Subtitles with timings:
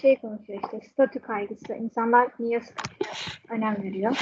[0.00, 1.74] şey konuşuyor işte statü kaygısı.
[1.74, 2.60] İnsanlar niye
[3.50, 4.16] önem veriyor?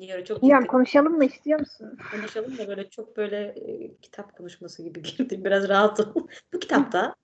[0.00, 1.98] Niye çok Bilmiyorum konuşalım mı istiyor musun?
[2.10, 5.44] konuşalım da böyle çok böyle e, kitap konuşması gibi girdi.
[5.44, 6.28] Biraz rahatım.
[6.52, 7.14] Bu kitapta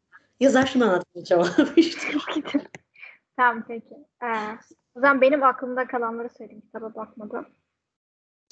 [0.41, 1.67] yazar şunu anlatmaya çalıştı.
[3.37, 3.95] tamam peki.
[4.23, 4.27] Ee,
[4.95, 7.47] o zaman benim aklımda kalanları söyleyeyim kitaba bakmadan.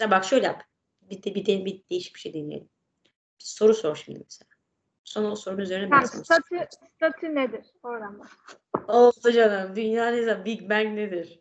[0.01, 0.63] Ya bak şöyle yap.
[1.03, 2.69] Bir, de, bir, de, bir değişik bir şey deneyelim.
[3.41, 4.49] Bir soru sor şimdi mesela.
[5.05, 6.67] Sonra o sorunun üzerine ben Tamam sana statü,
[6.97, 7.67] statü nedir?
[7.83, 8.29] Oradan bak.
[8.89, 9.77] Oldu canım.
[9.77, 10.45] Dünya ne zaman?
[10.45, 11.41] Big Bang nedir?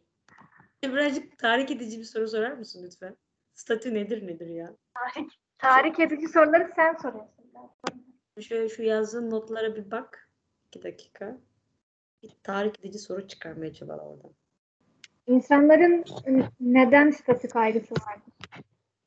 [0.83, 3.15] Birazcık tahrik edici bir soru sorar mısın lütfen?
[3.53, 4.73] Statü nedir nedir ya?
[5.57, 7.33] Tahrik edici soruları sen soruyorsun.
[8.41, 10.29] Şöyle şu yazdığın notlara bir bak.
[10.67, 11.37] İki dakika.
[12.23, 14.31] Bir tahrik edici soru çıkarmaya çabala oradan.
[15.27, 16.03] İnsanların
[16.59, 18.33] neden statü kaygısı vardır?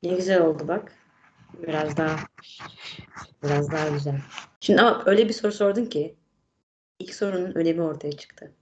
[0.03, 0.93] Ne güzel oldu bak.
[1.53, 2.15] Biraz daha
[3.43, 4.21] biraz daha güzel.
[4.59, 6.15] Şimdi ama öyle bir soru sordun ki
[6.99, 8.53] ilk sorunun önemi ortaya çıktı.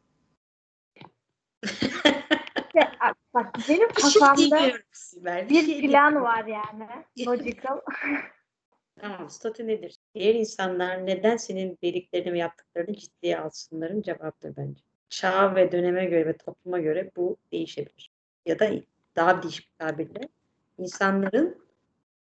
[2.75, 2.91] Ya,
[3.33, 6.23] bak benim Bir şey kafamda Sibel, bir şey plan demiyorum.
[6.23, 6.87] var yani.
[7.27, 7.79] Logical.
[9.01, 9.95] Tamam, statü nedir?
[10.15, 14.81] Diğer insanlar neden senin dediklerini ve yaptıklarını ciddiye alsınların cevaptır bence.
[15.09, 18.11] Çağa ve döneme göre ve topluma göre bu değişebilir.
[18.45, 18.71] Ya da
[19.15, 20.29] daha değişik bir tabirle
[20.77, 21.65] insanların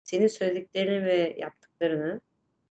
[0.04, 2.22] senin söylediklerini ve yaptıklarını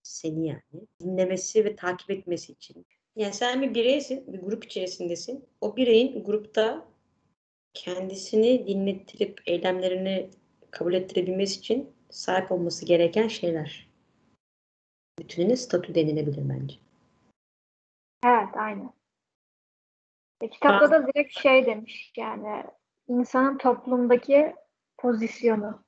[0.02, 2.86] seni yani dinlemesi ve takip etmesi için.
[3.18, 5.48] Yani sen bir bireysin, bir grup içerisindesin.
[5.60, 6.88] O bireyin grupta
[7.74, 10.30] kendisini dinlettirip eylemlerini
[10.70, 13.88] kabul ettirebilmesi için sahip olması gereken şeyler.
[15.18, 16.74] Bütününe statü denilebilir bence.
[18.24, 18.92] Evet aynen.
[20.40, 22.64] E, kitapta da direkt şey demiş yani
[23.08, 24.54] insanın toplumdaki
[24.98, 25.84] pozisyonu.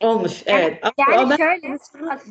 [0.00, 0.78] Olmuş, Yani- evet.
[0.82, 1.78] Ama- yani ama ben, şöyle,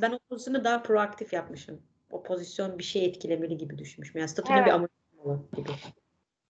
[0.01, 1.81] ben o pozisyonu daha proaktif yapmışım.
[2.09, 4.19] O pozisyon bir şey etkilemeli gibi düşünmüşüm.
[4.19, 4.67] Yani statünün Evet.
[4.67, 5.69] bir amacı olmalı gibi.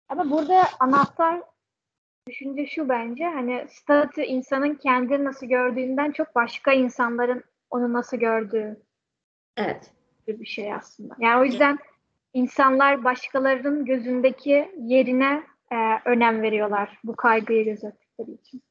[0.10, 1.42] Ama burada anahtar
[2.28, 8.82] düşünce şu bence hani statü insanın kendini nasıl gördüğünden çok başka insanların onu nasıl gördüğü
[9.58, 9.92] Evet.
[10.28, 11.16] bir şey aslında.
[11.20, 11.80] Yani o yüzden
[12.34, 18.62] insanlar başkalarının gözündeki yerine e, önem veriyorlar bu kaygıyı gözettikleri için.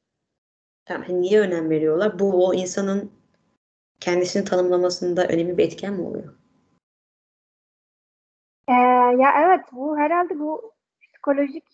[0.85, 1.07] Tamam.
[1.07, 2.19] hani Niye önem veriyorlar?
[2.19, 3.11] Bu o insanın
[3.99, 6.38] kendisini tanımlamasında önemli bir etken mi oluyor?
[8.69, 8.73] Ee,
[9.17, 11.65] ya evet bu herhalde bu psikolojik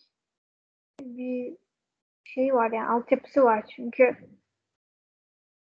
[1.01, 1.57] bir
[2.23, 4.15] şey var yani altyapısı var çünkü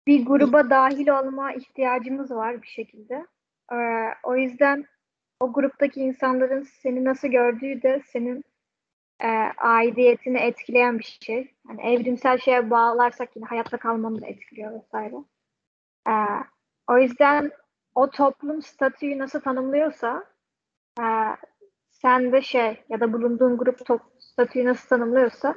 [0.06, 3.26] bir gruba dahil olma ihtiyacımız var bir şekilde.
[3.72, 3.76] Ee,
[4.22, 4.84] o yüzden
[5.40, 8.44] o gruptaki insanların seni nasıl gördüğü de senin
[9.20, 9.28] e,
[9.58, 11.54] aidiyetini etkileyen bir şey.
[11.68, 15.16] Yani evrimsel şeye bağlarsak yine hayatta kalmanı da etkiliyor vesaire.
[16.08, 16.12] Ee,
[16.88, 17.52] o yüzden
[17.94, 20.33] o toplum statüyü nasıl tanımlıyorsa
[21.00, 21.06] e,
[21.90, 25.54] sen de şey ya da bulunduğun grup top, statüyü nasıl tanımlıyorsa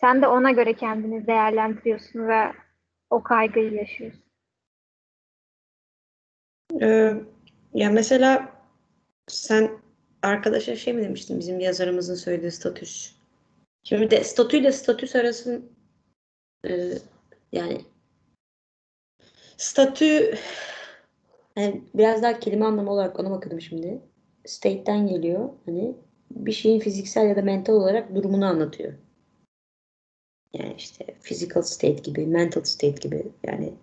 [0.00, 2.52] sen de ona göre kendini değerlendiriyorsun ve
[3.10, 4.22] o kaygıyı yaşıyorsun.
[6.82, 7.14] Ee,
[7.74, 8.52] ya mesela
[9.28, 9.70] sen
[10.22, 13.16] arkadaşa şey mi demiştin bizim yazarımızın söylediği statüs.
[13.82, 15.72] Şimdi de statüyle statüs arasın
[16.68, 16.92] e,
[17.52, 17.80] yani
[19.56, 20.34] statü
[21.56, 24.07] yani biraz daha kelime anlamı olarak ona bakıyordum şimdi.
[24.48, 25.50] State'ten geliyor.
[25.66, 25.94] Hani
[26.30, 28.94] bir şeyin fiziksel ya da mental olarak durumunu anlatıyor.
[30.52, 33.74] Yani işte physical state gibi, mental state gibi yani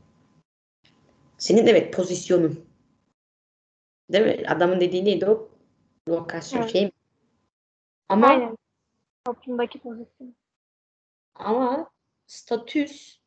[1.38, 2.66] senin evet pozisyonun.
[4.12, 4.48] Değil mi?
[4.48, 5.50] Adamın dediği neydi o?
[6.10, 6.72] Lokasyon Evet.
[6.72, 6.92] şey mi?
[8.10, 8.58] Ama Aynen.
[9.26, 10.36] Toplumdaki pozisyon.
[11.36, 11.90] ama
[12.28, 13.20] statüs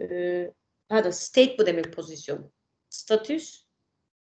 [0.00, 0.50] e,
[0.88, 2.50] pardon state bu demek pozisyon.
[2.90, 3.67] Statüs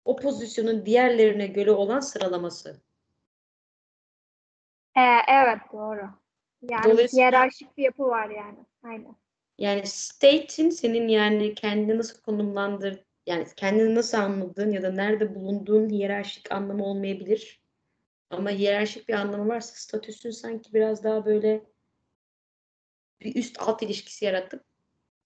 [0.08, 2.80] o pozisyonun diğerlerine göre olan sıralaması.
[4.96, 6.10] Ee, evet doğru.
[6.62, 8.58] Yani Dolayısıyla- hiyerarşik bir yapı var yani.
[8.82, 9.16] Aynen.
[9.58, 15.88] Yani state'in senin yani kendini nasıl konumlandır yani kendini nasıl anladığın ya da nerede bulunduğun
[15.90, 17.62] hiyerarşik anlamı olmayabilir.
[18.30, 21.62] Ama hiyerarşik bir anlamı varsa statüsün sanki biraz daha böyle
[23.20, 24.64] bir üst alt ilişkisi yaratıp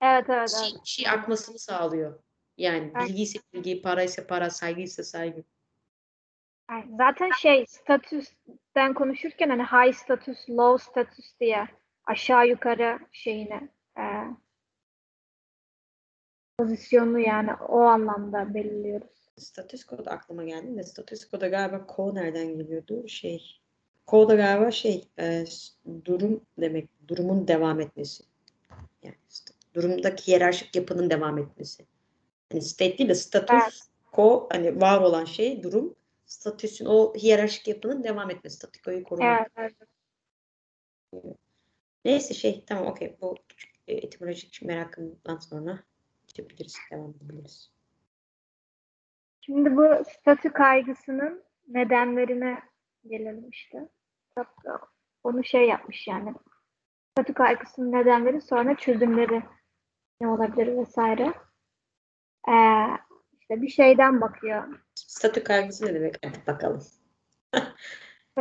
[0.01, 0.81] Evet evet şey, evet.
[0.87, 2.23] şey akmasını sağlıyor.
[2.63, 5.45] Yani bilgi ise bilgi, para ise para, saygı ise saygı.
[6.97, 11.69] Zaten şey statüsten konuşurken hani high status, low status diye
[12.05, 13.69] aşağı yukarı şeyine
[13.99, 14.05] e,
[16.59, 19.31] pozisyonu yani o anlamda belirliyoruz.
[19.39, 23.09] Statüs kod aklıma geldi de statüs koda galiba ko nereden geliyordu?
[23.09, 23.61] Şey
[24.07, 25.45] ko da galiba şey e,
[26.05, 28.25] durum demek durumun devam etmesi.
[29.03, 29.15] Yani
[29.75, 31.87] durumdaki hiyerarşik yapının devam etmesi.
[32.53, 33.83] Hani state değil de statüs Evet.
[34.13, 35.95] ko hani var olan şey durum
[36.27, 39.51] statüsün o hiyerarşik yapının devam etmesi, statükoyu korumak.
[39.57, 39.73] Evet,
[41.15, 41.37] evet.
[42.05, 43.37] Neyse şey tamam okey bu
[43.89, 45.79] e, etimolojik merakımdan sonra
[46.27, 47.71] geçebiliriz, devam edebiliriz.
[49.41, 52.59] Şimdi bu statü kaygısının nedenlerine
[53.07, 53.89] gelelim işte.
[55.25, 56.35] Onu şey yapmış yani.
[57.11, 59.43] Statü kaygısının nedenleri sonra çözümleri
[60.21, 61.35] ne olabilir vesaire.
[62.49, 62.53] Ee,
[63.41, 64.81] işte bir şeyden bakıyor.
[64.95, 66.17] Statü kaygısı ne demek?
[66.25, 66.83] Hadi bakalım.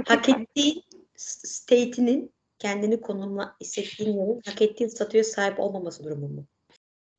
[0.06, 0.83] Hak ettiğin
[1.15, 6.45] state'inin kendini konumla hissettiğin yerin hak ettiğin statüye sahip olmaması durumu mu?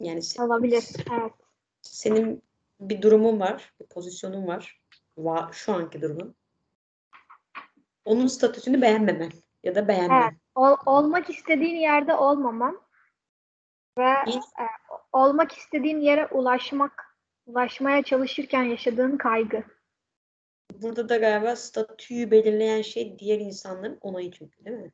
[0.01, 0.85] Yani se- olabilir.
[1.13, 1.33] Evet.
[1.83, 2.43] senin
[2.81, 4.81] bir durumun var, bir pozisyonun var.
[5.19, 6.35] Va- şu anki durumun.
[8.05, 9.31] Onun statüsünü beğenmemen
[9.65, 10.23] ya da beğenmen.
[10.23, 10.33] Evet.
[10.55, 12.81] Ol- olmak istediğin yerde olmaman
[13.99, 14.65] ve e,
[15.13, 17.17] olmak istediğin yere ulaşmak,
[17.47, 19.65] ulaşmaya çalışırken yaşadığın kaygı.
[20.83, 24.93] Burada da galiba statüyü belirleyen şey diğer insanların onayı çünkü değil mi?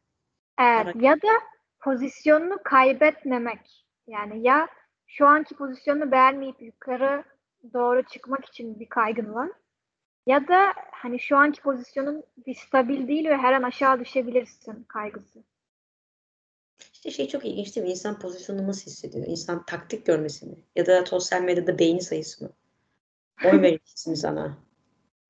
[0.60, 0.84] Evet.
[0.84, 1.02] Olarak.
[1.02, 1.32] Ya da
[1.80, 3.86] pozisyonunu kaybetmemek.
[4.06, 4.68] Yani ya
[5.06, 7.24] şu anki pozisyonunu beğenmeyip yukarı
[7.74, 9.50] doğru çıkmak için bir kaygın var.
[10.26, 15.44] Ya da hani şu anki pozisyonun bir stabil değil ve her an aşağı düşebilirsin kaygısı.
[16.98, 17.90] İşte şey çok ilginç değil mi?
[17.90, 19.26] İnsan pozisyonunu nasıl hissediyor?
[19.26, 20.56] İnsan taktik görmesi mi?
[20.76, 22.50] Ya da sosyal medyada beğeni sayısı mı?
[23.44, 24.58] Oy verirsin sana.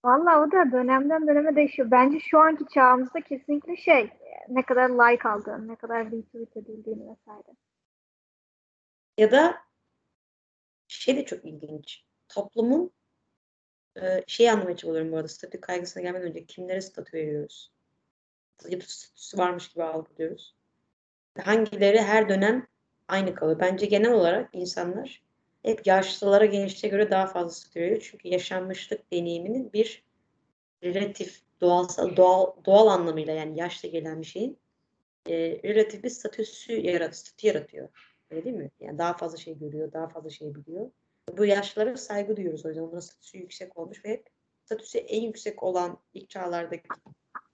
[0.05, 1.91] Vallahi o da dönemden döneme değişiyor.
[1.91, 4.11] Bence şu anki çağımızda kesinlikle şey
[4.49, 7.57] ne kadar like aldığın, ne kadar retweet edildiğini vesaire.
[9.19, 9.57] Ya da
[10.89, 12.05] şey de çok ilginç.
[12.29, 12.91] Toplumun
[13.97, 15.29] e, şeyi anlamaya çalışıyorum bu arada.
[15.29, 17.73] Statü kaygısına gelmeden önce kimlere statü veriyoruz?
[18.69, 20.58] Ya da statüsü varmış gibi algılıyoruz.
[21.45, 22.67] Hangileri her dönem
[23.09, 23.61] aynı kalıyor.
[23.61, 25.23] Bence genel olarak insanlar
[25.63, 28.01] hep yaşlılara gençliğe göre daha fazla veriyor.
[28.11, 30.05] Çünkü yaşanmışlık deneyiminin bir
[30.85, 34.59] relatif doğal doğal doğal anlamıyla yani yaşla gelen bir şeyin
[35.29, 37.89] e, relatif bir statüsü yarat, statü yaratıyor.
[38.31, 38.71] Öyle değil mi?
[38.81, 40.91] Yani daha fazla şey görüyor, daha fazla şey biliyor.
[41.39, 42.83] Bu yaşlılara saygı duyuyoruz o yüzden.
[42.83, 44.29] Onların statüsü yüksek olmuş ve hep
[44.65, 46.89] statüsü en yüksek olan ilk çağlardaki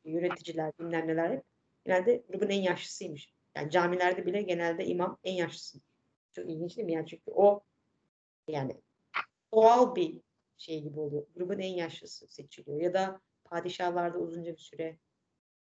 [0.04, 1.42] yöneticiler, bilmem neler hep
[1.84, 3.32] genelde grubun en yaşlısıymış.
[3.56, 5.78] Yani camilerde bile genelde imam en yaşlısı.
[6.32, 6.92] Çok ilginç değil mi?
[6.92, 7.64] Yani çünkü o
[8.48, 8.76] yani
[9.54, 10.20] doğal bir
[10.56, 11.26] şey gibi oluyor.
[11.36, 12.80] Grubun en yaşlısı seçiliyor.
[12.80, 14.98] Ya da padişahlarda uzunca bir süre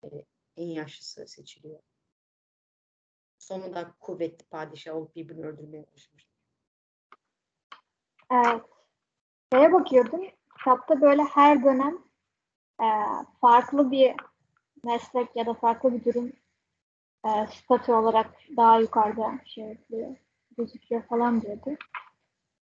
[0.03, 0.07] e,
[0.57, 1.79] en yaşlısı seçiliyor.
[3.39, 6.27] Sonunda kuvvetli padişah olup birbirini öldürmeye başlamış.
[8.31, 8.61] Evet.
[9.53, 10.21] Şeye bakıyordum.
[10.57, 11.97] Kitapta böyle her dönem
[12.81, 12.87] e,
[13.41, 14.15] farklı bir
[14.83, 16.33] meslek ya da farklı bir durum
[17.25, 20.15] e, statü olarak daha yukarıda yapıyor,
[20.57, 21.75] gözüküyor falan diyordu.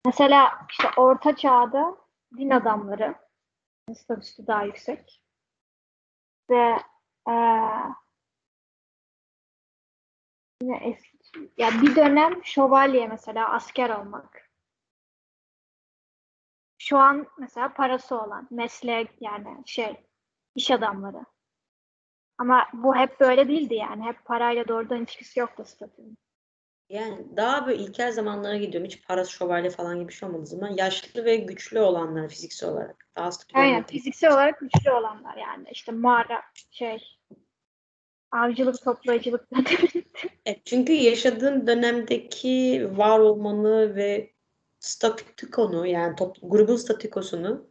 [0.06, 1.96] Mesela işte orta çağda
[2.36, 3.14] din adamları
[3.94, 5.22] statüsü daha yüksek.
[6.50, 6.78] Ve
[7.28, 7.34] e,
[10.62, 11.16] yine eski
[11.56, 14.50] ya bir dönem şövalye mesela asker olmak.
[16.78, 20.06] Şu an mesela parası olan meslek yani şey
[20.54, 21.24] iş adamları.
[22.38, 24.04] Ama bu hep böyle değildi yani.
[24.04, 26.18] Hep parayla doğrudan ilişkisi yoktu statünün.
[26.88, 28.86] Yani daha böyle ilkel zamanlara gidiyorum.
[28.86, 33.06] Hiç parası şövalye falan gibi bir şey olmadığı zaman yaşlı ve güçlü olanlar fiziksel olarak.
[33.16, 35.66] Daha statü Aynen olmadığı- fiziksel olarak güçlü olanlar yani.
[35.72, 36.98] işte mağara şey
[38.30, 39.48] avcılık toplayıcılık
[40.46, 44.32] Evet, çünkü yaşadığın dönemdeki var olmanı ve
[44.80, 47.66] statükonu yani top, grubun statükosunu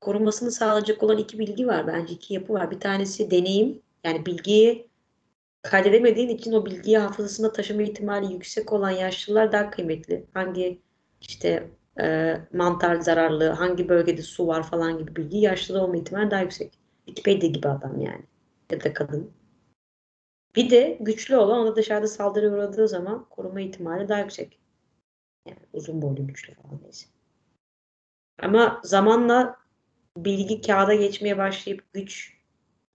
[0.00, 2.14] korunmasını sağlayacak olan iki bilgi var bence.
[2.14, 2.70] iki yapı var.
[2.70, 4.90] Bir tanesi deneyim yani bilgiyi
[5.62, 10.26] kaydedemediğin için o bilgiyi hafızasında taşıma ihtimali yüksek olan yaşlılar daha kıymetli.
[10.34, 10.80] Hangi
[11.20, 16.40] işte e, mantar zararlı, hangi bölgede su var falan gibi bilgi yaşlıda olma ihtimali daha
[16.40, 16.78] yüksek.
[17.06, 18.22] Wikipedia gibi adam yani.
[18.70, 19.32] Ya da kadın.
[20.56, 24.58] Bir de güçlü olan o da dışarıda saldırı uğradığı zaman koruma ihtimali daha yüksek.
[25.48, 27.06] Yani uzun boylu güçlü falan neyse.
[28.42, 29.59] Ama zamanla
[30.24, 32.36] bilgi kağıda geçmeye başlayıp güç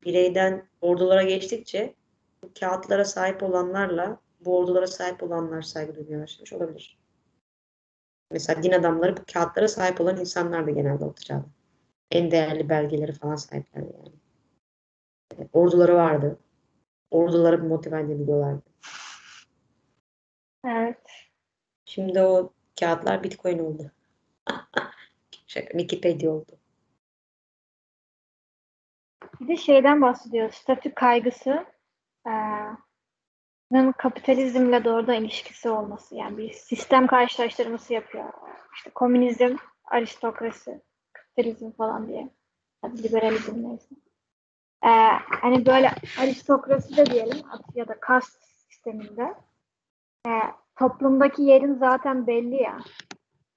[0.03, 1.95] bireyden ordulara geçtikçe
[2.43, 6.97] bu kağıtlara sahip olanlarla bu ordulara sahip olanlar saygı duymaya başlamış olabilir.
[8.31, 11.45] Mesela din adamları bu kağıtlara sahip olan insanlar da genelde çağda.
[12.11, 14.15] En değerli belgeleri falan sahiplerdi yani.
[15.39, 16.39] E, Orduları vardı.
[17.11, 18.63] Orduları motive edebiliyorlardı.
[20.65, 20.97] Evet.
[21.85, 23.91] Şimdi o kağıtlar Bitcoin oldu.
[25.47, 26.57] Şaka, Wikipedia oldu.
[29.41, 30.51] Bir de şeyden bahsediyor.
[30.51, 31.65] Statü kaygısı
[32.27, 32.33] eee,
[33.97, 36.15] kapitalizmle doğrudan ilişkisi olması.
[36.15, 38.33] Yani bir sistem karşılaştırması yapıyor.
[38.75, 40.81] İşte komünizm, aristokrasi,
[41.13, 42.29] kapitalizm falan diye.
[43.03, 43.95] liberalizm neyse.
[44.85, 44.89] Ee,
[45.41, 47.37] hani böyle aristokrasi de diyelim
[47.75, 49.33] ya da kast sisteminde
[50.27, 50.31] e,
[50.79, 52.77] toplumdaki yerin zaten belli ya.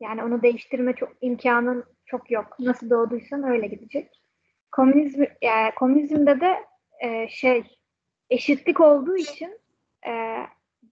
[0.01, 2.57] Yani onu değiştirme çok imkanın çok yok.
[2.59, 4.23] Nasıl doğduysan öyle gidecek.
[4.73, 6.65] Komünizm, yani komünizmde de
[7.01, 7.65] e, şey
[8.31, 9.59] eşitlik olduğu için
[10.07, 10.37] e,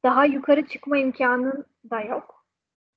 [0.02, 2.46] daha yukarı çıkma imkanın da yok.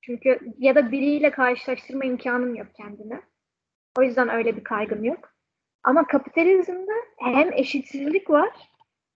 [0.02, 3.20] Çünkü ya da biriyle karşılaştırma imkanın yok kendine.
[3.98, 5.32] O yüzden öyle bir kaygın yok.
[5.84, 8.50] Ama kapitalizmde hem eşitsizlik var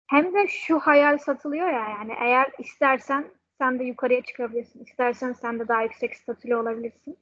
[0.06, 3.25] hem de şu hayal satılıyor ya yani eğer istersen
[3.59, 4.85] sen de yukarıya çıkabilirsin.
[4.85, 7.18] İstersen sen de daha yüksek statülü olabilirsin.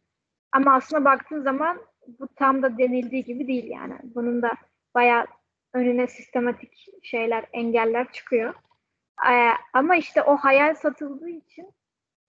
[0.52, 3.94] Ama aslında baktığın zaman bu tam da denildiği gibi değil yani.
[4.02, 4.50] Bunun da
[4.94, 5.26] bayağı
[5.74, 8.54] önüne sistematik şeyler, engeller çıkıyor.
[9.30, 11.70] Ee, ama işte o hayal satıldığı için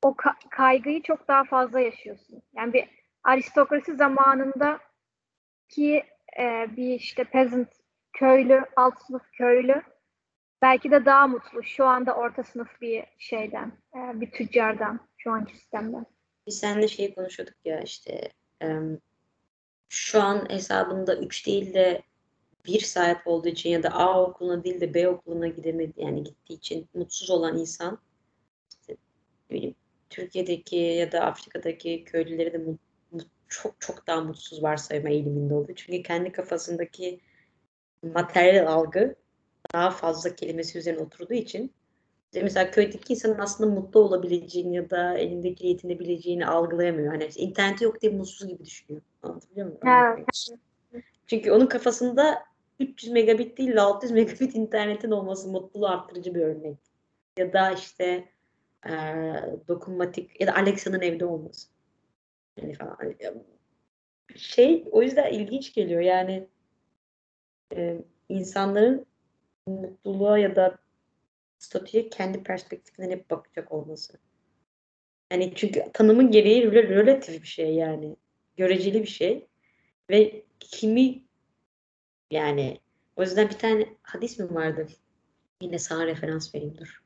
[0.03, 2.42] o ka- kaygıyı çok daha fazla yaşıyorsun.
[2.53, 2.86] Yani bir
[3.24, 4.80] aristokrasi zamanında
[5.70, 6.03] ki
[6.39, 7.70] e, bir işte peasant
[8.13, 9.82] köylü, alt sınıf köylü
[10.62, 15.58] belki de daha mutlu şu anda orta sınıf bir şeyden, e, bir tüccardan şu anki
[15.58, 16.06] sistemden.
[16.48, 18.30] Biz seninle şey konuşuyorduk ya işte
[18.62, 19.00] em,
[19.93, 22.03] şu an hesabında 3 değil de
[22.65, 26.53] 1 sahip olduğu için ya da A okuluna değil de B okuluna gidemedi yani gittiği
[26.53, 28.00] için mutsuz olan insan
[28.69, 28.97] işte,
[29.50, 29.75] bileyim,
[30.09, 32.79] Türkiye'deki ya da Afrika'daki köylüleri de mu-
[33.12, 35.75] mu- çok çok daha mutsuz varsayma eğiliminde oluyor.
[35.75, 37.19] Çünkü kendi kafasındaki
[38.03, 39.15] materyal algı
[39.73, 41.73] daha fazla kelimesi üzerine oturduğu için
[42.34, 47.08] işte mesela köydeki insanın aslında mutlu olabileceğini ya da elindeki yetinebileceğini algılayamıyor.
[47.08, 49.04] Hani işte interneti yok diye mutsuz gibi düşünüyor.
[49.24, 49.80] Anlatabiliyor muyum?
[49.88, 51.06] Evet.
[51.28, 52.44] Çünkü onun kafasında
[52.80, 56.78] 300 megabit değil de 600 megabit internetin olması mutluluğu arttırıcı bir örnek.
[57.38, 58.30] Ya da işte
[58.86, 61.68] eee, dokunmatik ya da Alexa'nın evde olması.
[62.62, 62.98] Yani falan.
[63.00, 63.16] Hani,
[64.36, 66.48] Şey o yüzden ilginç geliyor yani
[67.75, 69.06] eee, insanların
[69.68, 70.83] mutluluğa ya da
[71.63, 74.20] statüye kendi perspektifinden hep bakacak olması.
[75.32, 78.15] Yani çünkü tanımın gereği rel- relatif bir şey yani.
[78.58, 79.48] Göreceli bir şey.
[80.10, 81.24] Ve kimi
[82.32, 82.79] yani
[83.15, 84.88] o yüzden bir tane hadis mi vardı?
[85.62, 87.03] Yine sağ referans vereyim dur.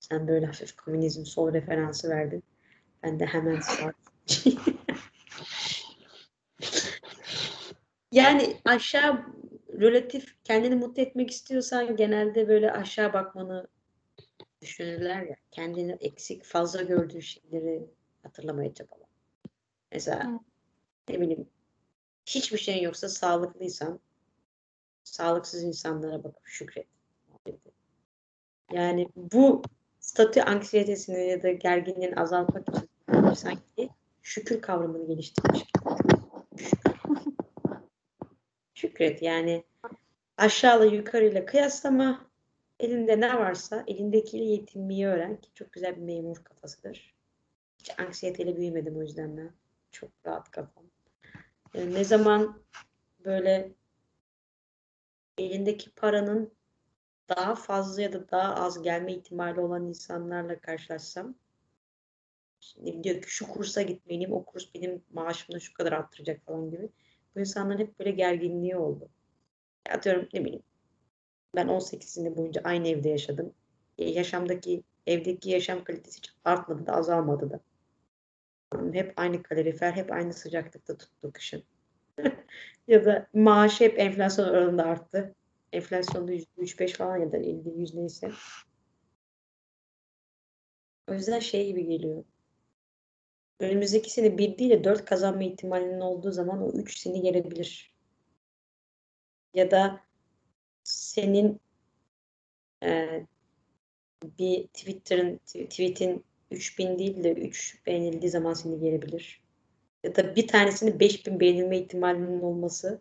[0.00, 2.42] Sen böyle hafif komünizm sol referansı verdin.
[3.02, 3.92] Ben de hemen sağ.
[8.12, 9.26] yani aşağı
[9.80, 13.68] relatif kendini mutlu etmek istiyorsan genelde böyle aşağı bakmanı
[14.66, 15.36] düşünürler ya.
[15.50, 17.86] Kendini eksik fazla gördüğü şeyleri
[18.22, 19.04] hatırlamaya çabala.
[19.92, 20.40] Mesela Evet.
[21.08, 21.48] ne bileyim
[22.26, 24.00] hiçbir şeyin yoksa sağlıklıysan
[25.04, 26.86] sağlıksız insanlara bakıp şükret.
[28.72, 29.62] Yani bu
[30.00, 32.88] statü anksiyetesini ya da gerginliğini azaltmak için
[33.34, 33.90] sanki
[34.22, 35.64] şükür kavramını geliştirmiş.
[36.56, 36.92] Şükür.
[38.74, 39.64] Şükret yani
[40.36, 42.25] aşağıyla yukarıyla kıyaslama
[42.80, 47.14] elinde ne varsa elindekiyle yetinmeyi öğren ki çok güzel bir memur kafasıdır.
[47.78, 49.50] Hiç anksiyeteyle büyümedim o yüzden ben.
[49.90, 50.84] Çok rahat kafam.
[51.74, 52.62] Yani ne zaman
[53.24, 53.72] böyle
[55.38, 56.52] elindeki paranın
[57.28, 61.34] daha fazla ya da daha az gelme ihtimali olan insanlarla karşılaşsam
[62.60, 66.88] şimdi diyor ki şu kursa gitmeliyim o kurs benim maaşımda şu kadar arttıracak falan gibi.
[67.34, 69.08] Bu insanların hep böyle gerginliği oldu.
[69.90, 70.62] Atıyorum ne bileyim
[71.56, 73.54] ben 18 sene boyunca aynı evde yaşadım.
[73.98, 77.60] E, yaşamdaki evdeki yaşam kalitesi hiç artmadı da azalmadı da.
[78.92, 81.64] Hep aynı kalorifer, hep aynı sıcaklıkta tuttu kışın.
[82.88, 85.34] ya da maaşı hep enflasyon oranında arttı.
[85.72, 88.30] Enflasyonda %3-5 falan ya da 50-100 neyse.
[91.08, 92.24] O yüzden şey gibi geliyor.
[93.60, 97.94] Önümüzdeki sene 1 değil de 4 kazanma ihtimalinin olduğu zaman o 3 seni gelebilir.
[99.54, 100.05] Ya da
[100.86, 101.60] senin
[102.82, 103.22] e,
[104.38, 109.42] bir Twitter'ın tweet'in 3000 değil de 3 beğenildiği zaman seni gelebilir.
[110.04, 113.00] Ya da bir tanesini 5000 beğenilme ihtimalinin olması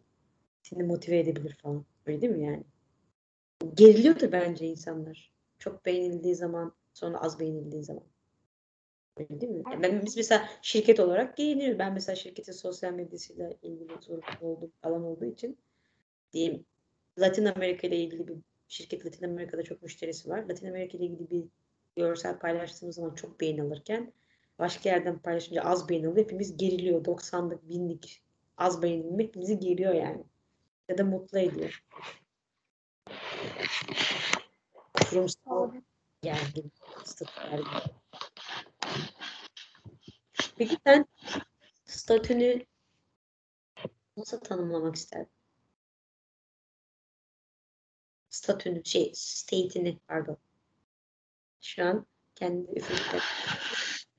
[0.61, 1.85] seni motive edebilir falan.
[2.05, 2.63] Öyle değil mi yani?
[3.73, 5.31] Geriliyordur bence insanlar.
[5.59, 8.03] Çok beğenildiği zaman sonra az beğenildiği zaman.
[9.17, 9.63] Öyle değil mi?
[9.71, 11.79] Yani ben, biz mesela şirket olarak giyiniyoruz.
[11.79, 15.57] Ben mesela şirketin sosyal medyasıyla ilgili sorumlu olduğum alan olduğu için
[16.33, 16.65] diyeyim
[17.19, 20.43] Latin Amerika ile ilgili bir şirket Latin Amerika'da çok müşterisi var.
[20.49, 21.43] Latin Amerika ile ilgili bir
[21.95, 24.13] görsel paylaştığımız zaman çok beğeni alırken
[24.59, 26.25] başka yerden paylaşınca az beğeni alıyor.
[26.25, 27.05] Hepimiz geriliyor.
[27.05, 28.21] 90'lık, binlik
[28.57, 30.23] az beğenilme hepimizi geriyor yani.
[30.89, 31.83] Ya da mutlu ediyor.
[34.93, 35.71] Kurumsal
[36.21, 36.71] gergin,
[37.03, 37.65] statü gergin.
[40.57, 41.05] Peki sen
[41.85, 42.65] statünü
[44.17, 45.34] nasıl tanımlamak isterdin?
[48.45, 50.37] Statünü, şey, state'ini pardon.
[51.61, 53.19] Şu an kendi üfürükle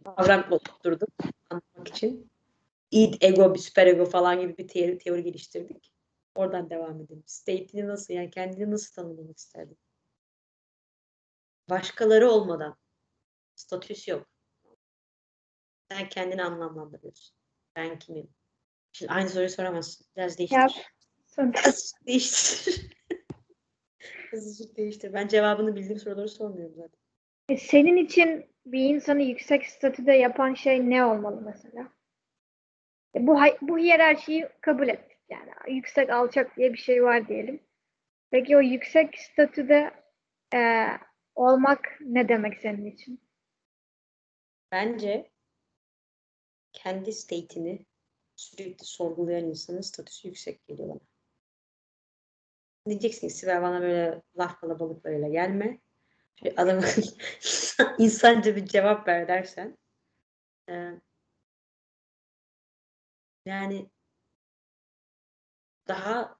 [0.04, 1.08] kavram oturturdum
[1.50, 2.30] anlamak için.
[2.90, 5.92] id, ego, bir süper ego falan gibi bir teori, teori geliştirdik.
[6.34, 7.22] Oradan devam edelim.
[7.26, 9.78] State'ini nasıl, yani kendini nasıl tanımlamak isterdin?
[11.70, 12.76] Başkaları olmadan.
[13.54, 14.26] Statüs yok.
[15.90, 17.36] Sen kendini anlamlandırıyorsun.
[17.76, 18.28] Ben kimim?
[18.92, 20.06] Şimdi aynı soruyu soramazsın.
[20.16, 20.56] Biraz değiştir.
[20.56, 20.68] Ya,
[21.26, 22.90] sonuçta Azıcık değiştir.
[24.34, 25.12] Azıcık değiştir.
[25.12, 26.98] Ben cevabını bildiğim soruları sormuyorum zaten.
[27.48, 31.92] E, Senin için bir insanı yüksek statüde yapan şey ne olmalı mesela?
[33.14, 35.50] E, Bu bu hiyerarşiyi kabul ettik yani.
[35.68, 37.60] Yüksek alçak diye bir şey var diyelim.
[38.30, 39.90] Peki o yüksek statüde
[40.54, 40.86] e,
[41.34, 43.20] olmak ne demek senin için?
[44.72, 45.30] Bence
[46.72, 47.86] kendi state'ini
[48.36, 51.00] sürekli sorgulayan insanın statüsü yüksek geliyor bana.
[52.86, 55.80] Diyeceksin ki Sibel bana böyle laf kalabalıklarıyla gelme.
[56.36, 56.82] Şöyle adamı
[57.98, 59.78] insanca bir cevap ver dersen.
[60.70, 61.00] e,
[63.44, 63.90] yani
[65.88, 66.36] daha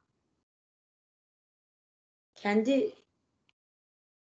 [2.34, 2.94] kendi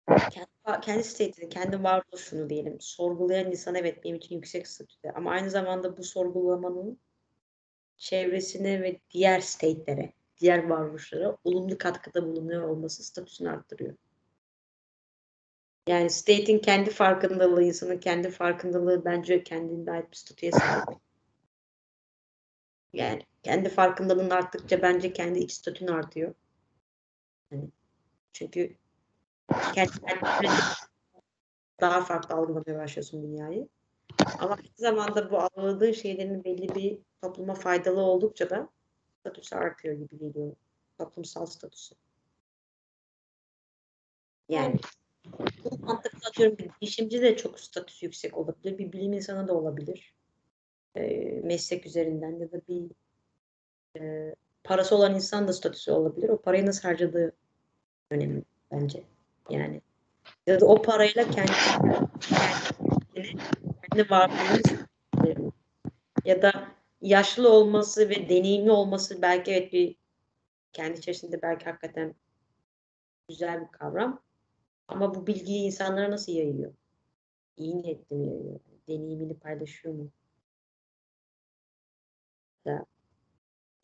[0.07, 5.49] kendi, kendi state'ini, kendi varoluşunu diyelim sorgulayan insan evet benim için yüksek statüde ama aynı
[5.49, 6.99] zamanda bu sorgulamanın
[7.97, 13.95] çevresine ve diğer state'lere, diğer varoluşlara olumlu katkıda bulunuyor olması statüsünü arttırıyor.
[15.87, 20.99] Yani state'in kendi farkındalığı, insanın kendi farkındalığı bence kendine ait bir statüye sahip.
[22.93, 26.33] Yani kendi farkındalığın arttıkça bence kendi iç statün artıyor.
[27.49, 27.69] Hani
[28.33, 28.75] çünkü
[29.73, 29.91] kendi
[31.81, 33.67] daha farklı algılamaya başlıyorsun dünyayı.
[34.39, 38.69] Ama aynı zamanda bu algıladığın şeylerin belli bir topluma faydalı oldukça da
[39.21, 40.55] statüsü artıyor gibi geliyor.
[40.97, 41.95] Toplumsal statüsü.
[44.49, 44.79] Yani
[45.63, 48.77] bu mantıkla atıyorum bir girişimci de çok statüsü yüksek olabilir.
[48.77, 50.13] Bir bilim insanı da olabilir.
[50.95, 52.91] Ee, meslek üzerinden ya da bir
[53.99, 56.29] e, parası olan insan da statüsü olabilir.
[56.29, 57.31] O parayı nasıl harcadığı
[58.09, 59.03] önemli bence.
[59.49, 59.81] Yani
[60.47, 61.51] ya da o parayla kendi
[62.21, 63.37] kendini,
[63.89, 65.51] kendi varlığını
[66.25, 66.70] ya da
[67.01, 69.95] yaşlı olması ve deneyimli olması belki evet bir
[70.73, 72.15] kendi içerisinde belki hakikaten
[73.29, 74.21] güzel bir kavram.
[74.87, 76.73] Ama bu bilgiyi insanlara nasıl yayıyor?
[77.57, 78.59] İyi niyetli mi yayıyor?
[78.87, 80.11] Deneyimini paylaşıyor mu?
[82.65, 82.85] Ya,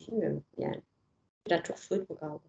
[0.00, 0.82] bilmiyorum yani.
[1.46, 2.42] Biraz çok soyut mu kaldı?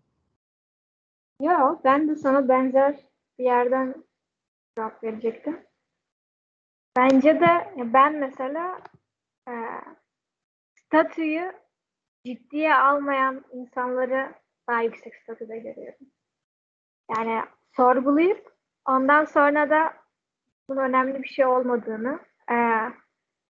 [1.42, 3.06] Ya ben de sana benzer
[3.40, 4.04] bir yerden
[4.78, 5.66] cevap verecektim.
[6.98, 8.82] Bence de ben mesela
[10.90, 11.52] statüyü
[12.26, 14.34] ciddiye almayan insanları
[14.70, 16.08] daha yüksek statüde görüyorum.
[17.18, 17.44] Yani
[17.76, 18.54] sorgulayıp
[18.86, 19.94] ondan sonra da
[20.70, 22.20] bunun önemli bir şey olmadığını
[22.52, 22.56] e,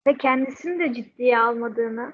[0.06, 2.12] ve kendisini de ciddiye almadığını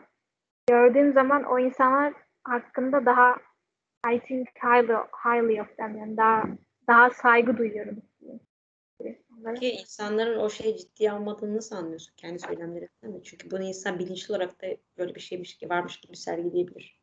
[0.68, 3.36] gördüğüm zaman o insanlar hakkında daha
[4.14, 6.44] I think highly, highly of them yani daha
[6.88, 8.02] daha saygı duyuyorum.
[9.42, 9.60] İnsanlara.
[9.60, 13.22] Ki insanların o şeyi ciddiye almadığını nasıl anlıyorsun kendi söylemlerinden mi?
[13.22, 14.66] Çünkü bunu insan bilinçli olarak da
[14.98, 17.02] böyle bir şeymiş gibi varmış gibi sergileyebilir.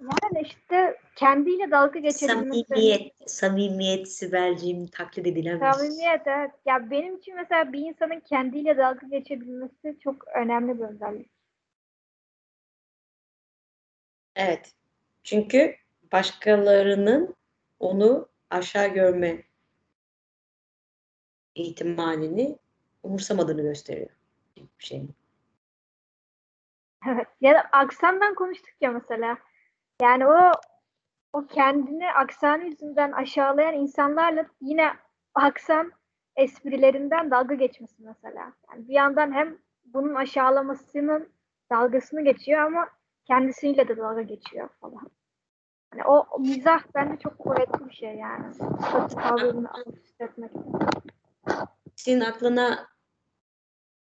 [0.00, 2.64] Yani işte kendiyle dalga geçebilmesi.
[2.68, 5.76] Samimiyet, samimiyet Sibel'ciğim taklit edilemez.
[5.76, 6.50] Samimiyet evet.
[6.66, 11.30] Ya benim için mesela bir insanın kendiyle dalga geçebilmesi çok önemli bir özellik.
[14.36, 14.72] Evet.
[15.24, 15.76] Çünkü
[16.12, 17.34] başkalarının
[17.80, 19.42] onu aşağı görme
[21.62, 22.58] ihtimalini
[23.02, 24.10] umursamadığını gösteriyor.
[24.56, 25.02] Bir şey.
[27.08, 27.26] Evet.
[27.40, 29.38] Ya da aksandan konuştuk ya mesela.
[30.02, 30.52] Yani o
[31.32, 34.92] o kendini aksanı yüzünden aşağılayan insanlarla yine
[35.34, 35.92] aksan
[36.36, 38.52] esprilerinden dalga geçmesi mesela.
[38.72, 41.28] Yani bir yandan hem bunun aşağılamasının
[41.70, 42.88] dalgasını geçiyor ama
[43.24, 45.10] kendisiyle de dalga geçiyor falan.
[45.94, 48.54] Yani o, mizah bence çok kuvvetli bir şey yani.
[48.54, 50.50] Statü kavramını alt üst etmek.
[52.00, 52.88] Senin aklına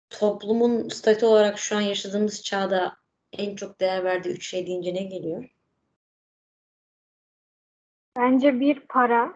[0.10, 2.98] toplumun statü olarak şu an yaşadığımız çağda
[3.34, 5.50] en çok değer verdiği üç şey deyince ne geliyor?
[8.18, 9.34] Bence bir para.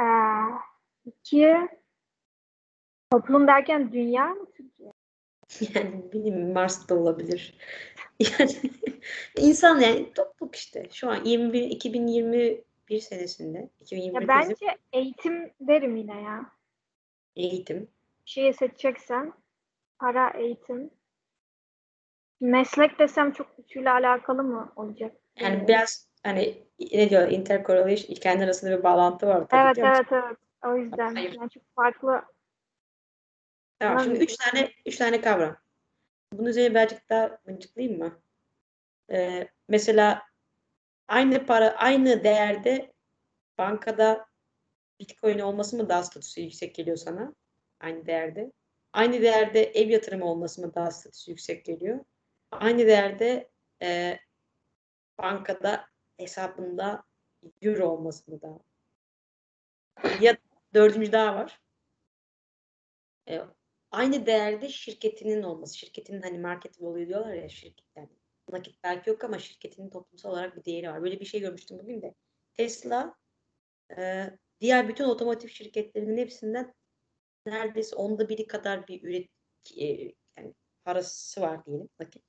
[0.00, 0.04] Ee,
[1.04, 1.68] iki
[3.10, 4.92] toplum derken dünya mı Türkiye?
[5.74, 7.58] Yani bilmiyorum Mars'ta olabilir.
[8.38, 8.52] Yani
[9.36, 10.88] insan yani topluluk işte.
[10.92, 16.55] Şu an 21 2021 senesinde 2021 Ya bizim bence eğitim derim yine ya.
[17.36, 17.90] Eğitim.
[18.26, 19.32] Bir şeye seçeceksen
[19.98, 20.90] para, eğitim.
[22.40, 25.16] Meslek desem çok üçüyle alakalı mı olacak?
[25.36, 25.68] Yani Bilmiyorum.
[25.68, 30.38] biraz hani ne diyor intercorrelation kendi arasında bir bağlantı var tabii Evet evet evet.
[30.64, 31.32] O yüzden Hayır.
[31.32, 32.22] yani çok farklı.
[33.78, 35.56] Tamam şimdi üç tane üç tane kavram.
[36.32, 38.20] Bunun üzerine birazcık daha mıncıklayayım mı?
[39.10, 40.22] Ee, mesela
[41.08, 42.92] aynı para aynı değerde
[43.58, 44.26] bankada
[45.00, 47.34] Bitcoin olması mı daha statüsü yüksek geliyor sana?
[47.80, 48.52] Aynı değerde.
[48.92, 52.04] Aynı değerde ev yatırımı olması mı daha statüsü yüksek geliyor?
[52.50, 53.50] Aynı değerde
[53.82, 54.18] e,
[55.18, 57.04] bankada hesabında
[57.62, 58.58] euro olması mı daha?
[60.20, 60.36] Ya
[60.74, 61.60] dördüncü daha var.
[63.28, 63.40] E,
[63.90, 65.78] aynı değerde şirketinin olması.
[65.78, 68.08] Şirketinin hani market value diyorlar ya şirket yani.
[68.52, 71.02] Nakit belki yok ama şirketinin toplumsal olarak bir değeri var.
[71.02, 72.14] Böyle bir şey görmüştüm bugün de.
[72.52, 73.14] Tesla
[73.96, 74.30] e,
[74.60, 76.74] diğer bütün otomotiv şirketlerinin hepsinden
[77.46, 79.28] neredeyse onda biri kadar bir üret
[79.76, 79.84] e,
[80.38, 82.22] yani parası var diyelim nakit.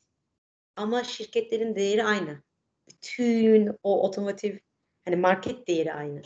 [0.76, 2.44] Ama şirketlerin değeri aynı.
[2.88, 4.58] Bütün o otomotiv
[5.06, 6.22] hani market değeri aynı.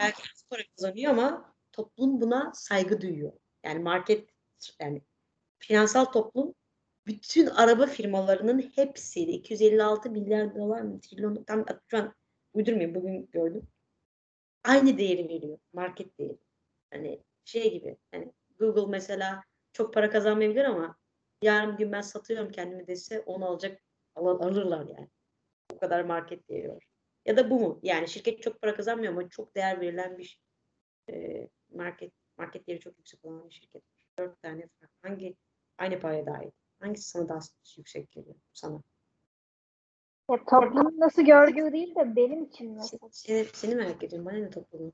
[0.00, 3.32] Belki az para kazanıyor ama toplum buna saygı duyuyor.
[3.64, 4.30] Yani market
[4.80, 5.02] yani
[5.58, 6.54] finansal toplum
[7.06, 12.14] bütün araba firmalarının hepsiyle 256 milyar dolar mı trilyon tam şu an
[12.54, 13.68] uydurmayayım bugün gördüm.
[14.64, 15.58] Aynı değeri veriyor.
[15.72, 16.38] Market değeri.
[16.90, 20.96] Hani şey gibi hani Google mesela çok para kazanmayabilir ama
[21.42, 23.82] yarın gün ben satıyorum kendimi dese onu alacak
[24.14, 25.08] al- alırlar yani.
[25.74, 26.84] O kadar market değeri var.
[27.26, 27.80] Ya da bu mu?
[27.82, 30.40] Yani şirket çok para kazanmıyor ama çok değer verilen bir
[31.10, 33.82] e, market market değeri çok yüksek olan bir şirket.
[34.18, 34.68] Dört tane.
[35.02, 35.36] Hangi
[35.78, 36.50] aynı paraya dahil?
[36.80, 37.38] Hangisi sana daha
[37.76, 38.82] yüksek geliyor sana?
[40.30, 43.08] Ya, toplumun nasıl gördüğü değil de benim için mesela.
[43.10, 44.26] Seni, seni merak ediyorum.
[44.26, 44.92] Bana ne toplumu?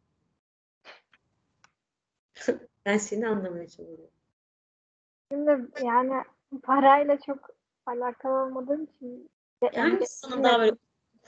[2.87, 4.11] ben seni anlamaya çalışıyorum.
[5.33, 6.25] Şimdi yani
[6.63, 7.39] parayla çok
[7.87, 9.31] alakalı olmadığım için
[9.73, 10.77] Yani sana daha böyle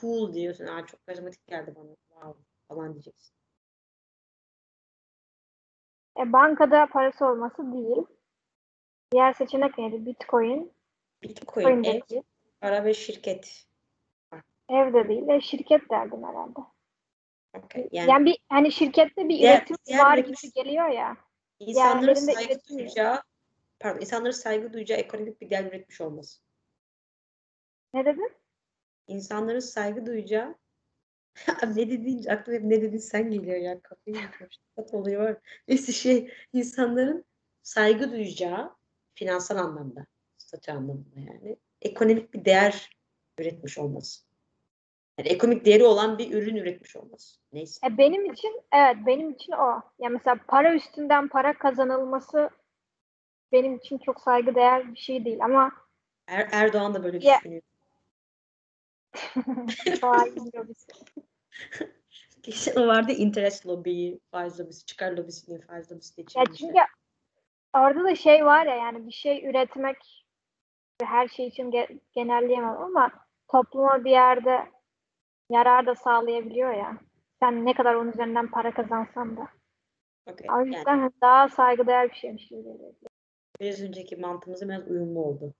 [0.00, 0.66] cool diyorsun?
[0.66, 1.96] Aa, çok karizmatik geldi bana.
[2.08, 3.34] Wow falan diyeceksin.
[6.20, 8.06] e, bankada parası olması değil.
[9.12, 10.06] Diğer seçenek neydi?
[10.06, 10.72] Bitcoin.
[11.22, 12.22] Bitcoin, Bitcoin ev,
[12.60, 13.66] para ve şirket.
[14.68, 16.60] Evde değil de şirket derdim herhalde.
[17.54, 17.88] Okay.
[17.92, 21.16] Yani, Yani, bir hani şirkette bir Diğer- üretim diğer var gibi geliyor ya.
[21.58, 23.22] insanların saygı duyacağı
[23.80, 26.40] pardon, insanların saygı duyacağı ekonomik bir değer üretmiş olması.
[27.94, 28.32] Ne dedin?
[29.06, 30.54] İnsanların saygı duyacağı
[31.76, 34.58] ne dediğin aklıma hep ne dedin sen geliyor ya kafayı yıkmış.
[34.76, 35.36] Olayı var.
[35.68, 37.24] Neyse şey insanların
[37.62, 38.76] saygı duyacağı
[39.14, 40.06] finansal anlamda
[40.38, 42.96] statü anlamında yani ekonomik bir değer
[43.38, 44.31] üretmiş olması.
[45.18, 47.38] Yani ekonomik değeri olan bir ürün üretmiş olması.
[47.52, 47.86] Neyse.
[47.86, 49.82] E, benim için evet benim için o.
[49.98, 52.50] Ya mesela para üstünden para kazanılması
[53.52, 55.72] benim için çok saygıdeğer bir şey değil ama
[56.28, 57.62] Er, Erdoğan da böyle Ya- düşünüyor.
[62.42, 66.78] Geçen o vardı interest lobiyi, faiz lobisi, çıkar lobisi diye faiz lobisi diye Ya çünkü
[67.74, 70.26] orada da şey var ya yani bir şey üretmek
[71.02, 73.10] her şey için ge- genelleyemem ama
[73.48, 74.72] topluma bir yerde
[75.50, 76.96] yarar da sağlayabiliyor ya.
[77.40, 79.48] Sen ne kadar onun üzerinden para kazansan da.
[80.26, 80.46] Okey.
[80.50, 82.92] O Yani yüzden daha saygıdeğer bir şeymiş gibi geliyor.
[83.60, 85.54] biraz önceki mantığımızda biraz uyumlu oldu.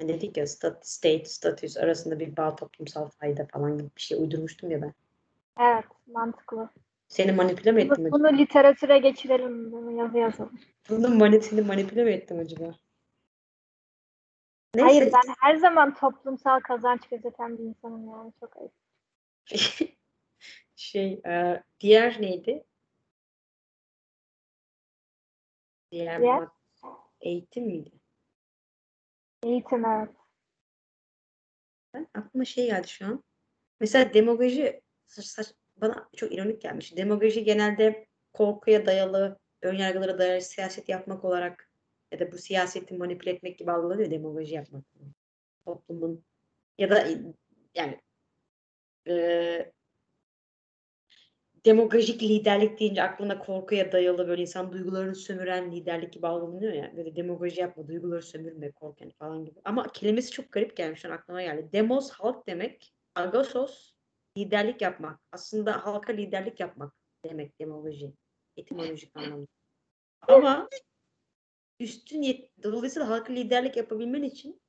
[0.00, 4.18] Yani dedik ya stat, state, statüs arasında bir bağ toplumsal fayda falan gibi bir şey
[4.18, 4.92] uydurmuştum ya ben.
[5.60, 6.68] Evet mantıklı.
[7.08, 8.28] Seni manipüle mi ettim Bunu, acaba?
[8.28, 9.72] bunu literatüre geçirelim.
[9.72, 10.58] Bunu yazı yazalım.
[10.90, 12.74] Bunu mani, seni manipüle mi ettim acaba?
[14.74, 14.98] Neyse.
[14.98, 18.72] Hayır ben her zaman toplumsal kazanç gözeten bir insanım yani çok ayıp.
[20.76, 22.64] şey, e, diğer neydi?
[25.90, 26.38] Diğer, Diğer?
[26.38, 26.50] mad-
[27.20, 27.90] eğitim miydi?
[29.42, 30.14] Eğitim evet.
[31.94, 33.24] Ben, aklıma şey geldi şu an.
[33.80, 36.96] Mesela demagoji saç, saç- bana çok ironik gelmiş.
[36.96, 41.70] Demagoji genelde korkuya dayalı, önyargılara dayalı siyaset yapmak olarak
[42.14, 44.84] ya da bu siyaseti manipüle etmek gibi algılanıyor demagoji yapmak.
[45.64, 46.24] Toplumun
[46.78, 47.06] ya da
[47.74, 48.00] yani
[49.08, 49.72] e,
[51.64, 56.96] demagojik liderlik deyince aklına korkuya dayalı böyle insan duygularını sömüren liderlik gibi algılanıyor ya.
[56.96, 59.60] Böyle demagoji yapma, duyguları sömürme, korken falan gibi.
[59.64, 61.68] Ama kelimesi çok garip gelmiş şu an aklıma geldi.
[61.72, 63.94] Demos halk demek, agasos
[64.38, 65.20] liderlik yapmak.
[65.32, 68.12] Aslında halka liderlik yapmak demek demagoji.
[68.56, 69.46] Etimolojik anlamda.
[70.28, 70.68] Ama
[71.80, 74.60] üstün yet dolayısıyla halka liderlik yapabilmen için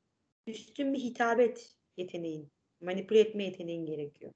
[0.47, 4.31] üstün bir hitabet yeteneğin, manipüle etme yeteneğin gerekiyor.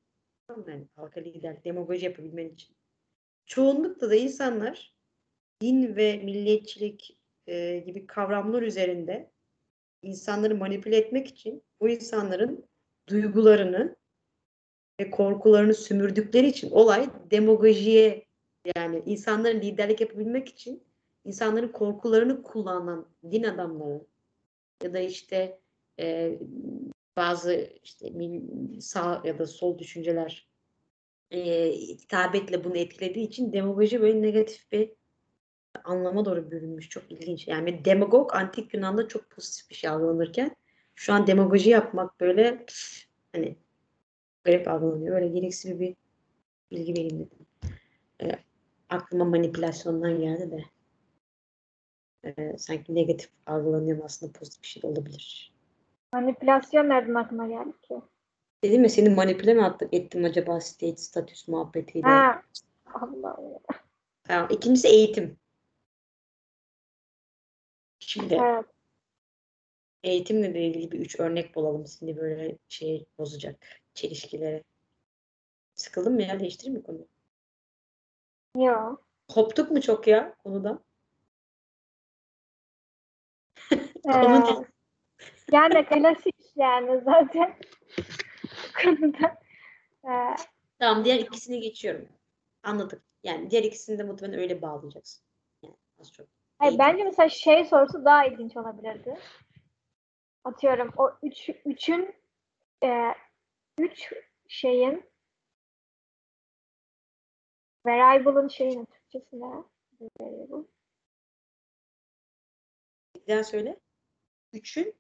[0.68, 2.76] Yani halka lider, demagoji yapabilmen için.
[3.46, 4.94] Çoğunlukla da insanlar
[5.62, 9.32] din ve milliyetçilik e, gibi kavramlar üzerinde
[10.04, 12.70] insanları manipüle etmek için bu insanların
[13.10, 13.96] duygularını
[15.00, 18.26] ve korkularını sümürdükleri için olay demagojiye
[18.76, 20.89] yani insanların liderlik yapabilmek için
[21.30, 24.02] insanların korkularını kullanan din adamları
[24.84, 25.60] ya da işte
[26.00, 26.40] e,
[27.18, 28.12] bazı işte
[28.80, 30.48] sağ ya da sol düşünceler
[31.32, 34.92] e, hitabetle bunu etkilediği için demagoji böyle negatif bir
[35.84, 36.90] anlama doğru bürünmüş.
[36.90, 37.48] Çok ilginç.
[37.48, 40.56] Yani demagog antik Yunan'da çok pozitif bir şey algılanırken
[40.96, 42.66] şu an demagoji yapmak böyle
[43.32, 43.56] hani
[44.44, 45.16] garip algılanıyor.
[45.16, 45.96] Öyle gereksiz bir
[46.72, 47.46] bilgi vereyim dedim.
[48.22, 48.40] E,
[48.90, 50.64] aklıma manipülasyondan geldi de.
[52.24, 55.54] E, sanki negatif algılanıyor aslında pozitif bir şey de olabilir.
[56.14, 57.96] Manipülasyon nereden aklına geldi ki?
[58.64, 62.08] Dedim ya seni manipüle mi ettim acaba state statüs muhabbetiyle?
[62.08, 62.44] Ha.
[62.94, 63.60] Allah Allah.
[64.24, 64.48] Tamam.
[64.52, 65.38] İkincisi eğitim.
[68.00, 68.66] Şimdi Evet.
[70.04, 71.86] eğitimle de ilgili bir üç örnek bulalım.
[71.88, 74.64] Seni böyle şey bozacak çelişkileri.
[75.76, 76.40] Sıkıldın mı ya?
[76.40, 77.08] Değiştireyim mi konuyu?
[78.56, 79.08] Yok.
[79.28, 80.84] Koptuk mu çok ya konudan?
[84.08, 84.12] Ee,
[85.52, 87.56] yani klasik yani zaten
[88.84, 89.40] konuda.
[90.04, 90.36] Ee,
[90.80, 92.10] Tamam diğer ikisini geçiyorum.
[92.64, 93.04] Anladık.
[93.24, 95.26] Yani diğer ikisini de muhtemelen öyle bağlayacaksın.
[95.64, 96.28] Yani az çok.
[96.60, 99.18] hayır, bence mesela şey sorusu daha ilginç olabilirdi.
[100.44, 102.16] Atıyorum o üç, üçün
[102.84, 103.14] e,
[103.80, 104.14] üç
[104.48, 105.10] şeyin
[107.86, 109.64] variable'ın şeyinin Türkçesi ne?
[110.20, 110.68] Variable.
[113.16, 113.80] Bir daha söyle.
[114.54, 114.96] Üçün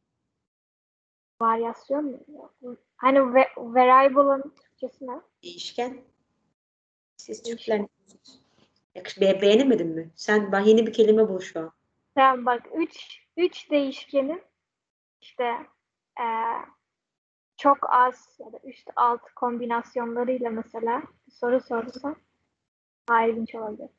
[1.41, 2.49] Varyasyon mu?
[2.97, 5.21] Hani ve, variable'ın Türkçesi ne?
[5.43, 6.01] değişken.
[7.17, 7.81] Siz Türkler
[9.21, 10.11] Be beğenemedin mi?
[10.15, 11.71] Sen ben yeni bir kelime bul şu an.
[12.15, 14.43] Tamam bak üç, üç değişkenin
[15.21, 15.67] işte
[16.19, 16.55] eee,
[17.57, 22.15] çok az ya da üst alt kombinasyonlarıyla mesela bir soru sorsam
[23.09, 23.89] daha ilginç olabilir.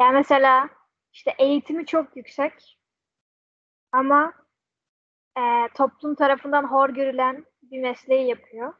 [0.00, 0.68] Yani mesela
[1.12, 2.78] işte eğitimi çok yüksek
[3.92, 4.32] ama
[5.36, 8.74] eee, toplum tarafından hor görülen bir mesleği yapıyor.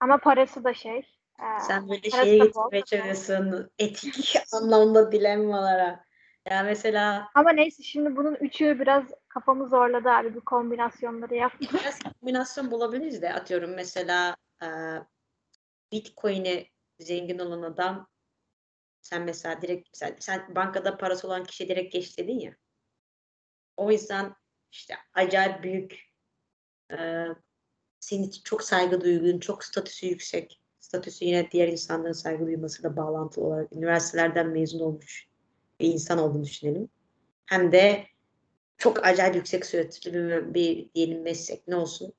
[0.00, 0.96] Ama parası da şey.
[1.40, 3.70] eee, Sen böyle şeye getirmeye çalışıyorsun.
[3.78, 6.04] Etik anlamda dilemmalara.
[6.50, 11.72] Ya mesela Ama neyse şimdi bunun üçü biraz kafamı zorladı abi bu kombinasyonları yapmak.
[11.74, 14.66] biraz kombinasyon bulabiliriz de atıyorum mesela e,
[15.92, 16.66] Bitcoin'e
[16.98, 18.08] zengin olan adam
[19.02, 22.56] sen mesela direkt sen, sen bankada parası olan kişi direkt geç dedin ya.
[23.76, 24.36] O insan
[24.74, 26.12] işte acayip büyük
[26.92, 27.26] e,
[28.00, 30.60] senin çok saygı duyduğun, çok statüsü yüksek.
[30.80, 35.28] Statüsü yine diğer insanların saygı duymasıyla bağlantılı olarak üniversitelerden mezun olmuş
[35.80, 36.88] bir insan olduğunu düşünelim.
[37.46, 38.06] Hem de
[38.78, 42.12] çok acayip yüksek statülü bir, bir diyelim meslek ne olsun?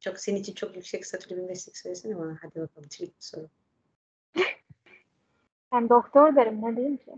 [0.00, 2.38] Çok senin için çok yüksek statülü bir meslek söylesene bana.
[2.42, 3.48] Hadi bakalım trik bir soru.
[5.72, 7.12] Ben doktor derim ne diyeyim ki?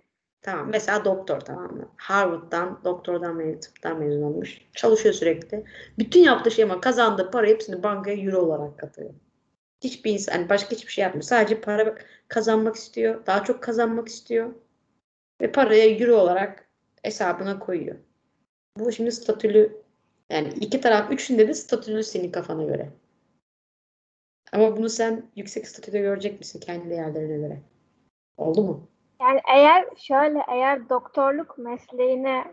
[0.45, 0.69] Tamam.
[0.71, 1.89] Mesela doktor tamam mı?
[1.97, 4.59] Harvard'dan, doktordan mezun, tıptan mezun olmuş.
[4.75, 5.65] Çalışıyor sürekli.
[5.99, 9.11] Bütün yaptığı şey ama kazandığı para hepsini bankaya euro olarak katıyor.
[9.85, 11.23] Hiçbir insan, yani başka hiçbir şey yapmıyor.
[11.23, 11.95] Sadece para
[12.29, 13.27] kazanmak istiyor.
[13.27, 14.55] Daha çok kazanmak istiyor.
[15.41, 16.69] Ve paraya euro olarak
[17.03, 17.97] hesabına koyuyor.
[18.79, 19.83] Bu şimdi statülü
[20.31, 22.91] yani iki taraf üçünde de statülü senin kafana göre.
[24.53, 27.61] Ama bunu sen yüksek statüde görecek misin kendi değerlerine göre?
[28.37, 28.94] Oldu mu?
[29.25, 32.45] Yani eğer şöyle eğer doktorluk mesleğini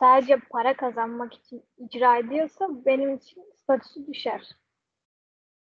[0.00, 4.50] sadece para kazanmak için icra ediyorsa benim için statüsü düşer.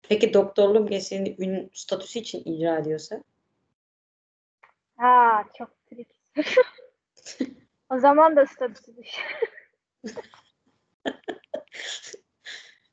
[0.02, 3.24] Peki doktorluk mesleğini ün statüsü için icra ediyorsa?
[4.98, 6.08] Ha çok trik.
[7.90, 9.40] o zaman da statüsü düşer.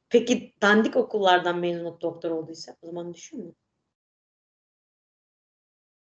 [0.09, 3.55] Peki dandik okullardan mezun olup doktor olduysa o zaman düşüyor mu?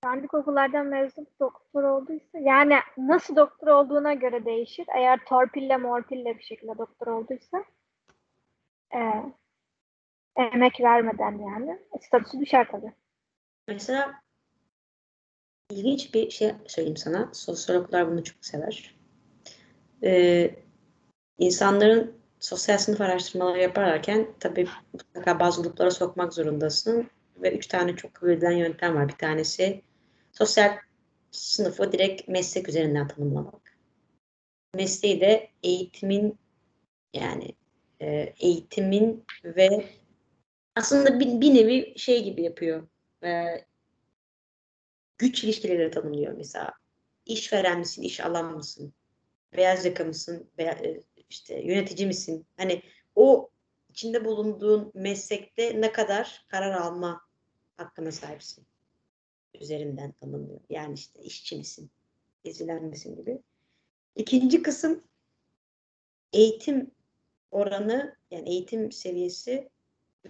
[0.04, 4.86] Dandik okullardan mezun doktor olduysa yani nasıl doktor olduğuna göre değişir.
[4.96, 7.64] Eğer torpille morpille bir şekilde doktor olduysa
[8.94, 9.00] e,
[10.36, 12.92] emek vermeden yani statüsü düşer tabii.
[13.68, 14.22] Mesela
[15.70, 17.30] ilginç bir şey söyleyeyim sana.
[17.32, 18.94] Sosyologlar bunu çok sever.
[20.02, 20.50] Ee,
[21.38, 27.10] insanların sosyal sınıf araştırmaları yaparken tabii mutlaka bazı gruplara sokmak zorundasın.
[27.36, 29.08] Ve üç tane çok kabul edilen yöntem var.
[29.08, 29.82] Bir tanesi
[30.40, 30.78] sosyal
[31.30, 33.76] sınıfı direkt meslek üzerinden tanımlamak.
[34.74, 36.38] Mesleği de eğitimin
[37.14, 37.54] yani
[38.00, 39.84] e, eğitimin ve
[40.74, 42.88] aslında bir, bir nevi şey gibi yapıyor.
[43.24, 43.44] E,
[45.18, 46.72] güç ilişkileri tanımlıyor mesela.
[47.26, 48.92] İşveren misin, iş alan mısın?
[49.56, 50.50] Beyaz yaka mısın?
[50.58, 51.00] Veya, e,
[51.30, 52.46] işte yönetici misin?
[52.56, 52.82] Hani
[53.14, 53.50] o
[53.88, 57.20] içinde bulunduğun meslekte ne kadar karar alma
[57.76, 58.69] hakkına sahipsin
[59.60, 60.60] üzerinden tanımlıyor.
[60.70, 61.90] Yani işte işçi misin,
[62.44, 63.42] gezilen misin gibi.
[64.16, 65.04] İkinci kısım
[66.32, 66.90] eğitim
[67.50, 69.70] oranı yani eğitim seviyesi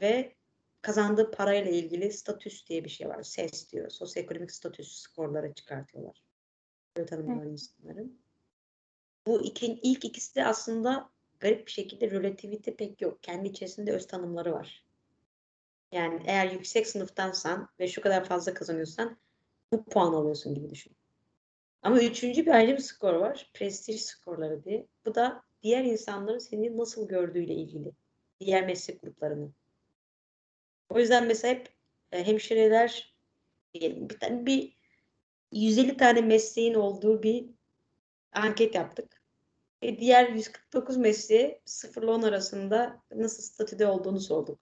[0.01, 0.35] ve
[0.83, 3.23] kazandığı parayla ilgili statüs diye bir şey var.
[3.23, 3.91] SES diyor.
[3.91, 6.23] Sosyoekonomik statüs skorları çıkartıyorlar.
[6.97, 8.21] Böyle tanımlıyorlar insanların.
[9.27, 13.23] Bu iki, ilk ikisi de aslında garip bir şekilde relativite pek yok.
[13.23, 14.85] Kendi içerisinde öz tanımları var.
[15.93, 19.17] Yani eğer yüksek sınıftansan ve şu kadar fazla kazanıyorsan
[19.73, 20.97] bu puan alıyorsun gibi düşün.
[21.83, 23.51] Ama üçüncü bir ayrı bir skor var.
[23.55, 24.87] Prestij skorları diye.
[25.07, 27.93] Bu da diğer insanların seni nasıl gördüğüyle ilgili.
[28.41, 29.51] Diğer meslek gruplarını.
[30.89, 31.69] O yüzden mesela hep
[32.13, 33.15] e, hemşireler
[33.75, 34.77] diyelim bir tane bir
[35.53, 37.51] 150 tane mesleğin olduğu bir
[38.33, 39.23] anket yaptık.
[39.83, 44.59] Ve diğer 149 mesleğe 0 ile 10 arasında nasıl statüde olduğunu sorduk.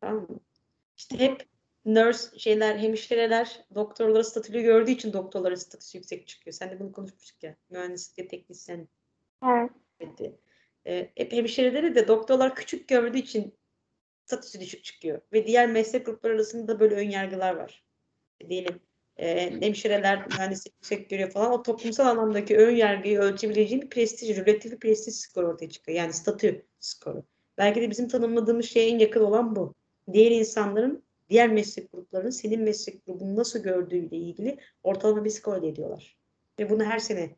[0.00, 0.40] Tamam mı?
[0.96, 1.48] İşte hep
[1.84, 6.54] nurse şeyler, hemşireler doktorları statülü gördüğü için doktorların statüsü yüksek çıkıyor.
[6.54, 7.56] Sen de bunu konuşmuştuk ya.
[7.70, 8.88] Mühendislik teknisyen
[10.00, 10.32] Evet.
[10.86, 13.54] Ee, hep hemşireleri de doktorlar küçük gördüğü için
[14.24, 15.20] statüsü düşük çıkıyor.
[15.32, 17.84] Ve diğer meslek grupları arasında da böyle ön yargılar var.
[18.48, 18.80] Diyelim
[19.16, 21.52] e, hemşireler mühendislik yüksek görüyor falan.
[21.52, 25.98] O toplumsal anlamdaki ön yargıyı ölçebileceğin bir prestij, relatif bir prestij skoru ortaya çıkıyor.
[25.98, 27.24] Yani statü skoru.
[27.58, 29.74] Belki de bizim tanımladığımız şeye en yakın olan bu.
[30.12, 36.16] Diğer insanların, diğer meslek gruplarının senin meslek grubunu nasıl gördüğüyle ilgili ortalama bir skor ediyorlar.
[36.58, 37.36] Ve bunu her sene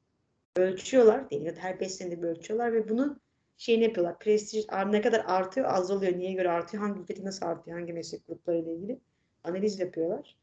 [0.57, 1.31] ölçüyorlar.
[1.31, 3.21] Değil, her 5 senede bir ölçüyorlar ve bunu
[3.57, 4.19] şeyini yapıyorlar.
[4.19, 8.73] Prestij ne kadar artıyor, azalıyor, niye göre artıyor, hangi ülkede nasıl artıyor, hangi meslek gruplarıyla
[8.73, 9.01] ilgili
[9.45, 10.37] analiz yapıyorlar.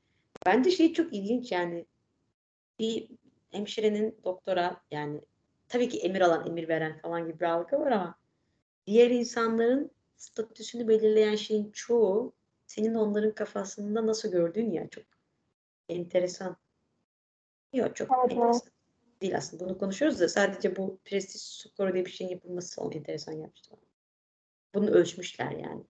[0.46, 1.86] Bence şey çok ilginç yani
[2.80, 3.10] bir
[3.52, 5.22] hemşirenin doktora yani
[5.68, 8.16] tabii ki emir alan, emir veren falan gibi bir algı var ama
[8.88, 12.34] diğer insanların statüsünü belirleyen şeyin çoğu
[12.67, 15.03] senin onların kafasında nasıl gördüğün ya çok
[15.89, 16.58] enteresan.
[17.73, 18.71] Yok çok Evet, enteresan.
[19.21, 23.75] Değil aslında bunu konuşuyoruz da sadece bu prestij skoru diye bir şeyin yapılması enteresan yapmıştı.
[24.73, 25.84] Bunu ölçmüşler yani.